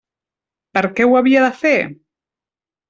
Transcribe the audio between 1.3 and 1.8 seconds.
de fer?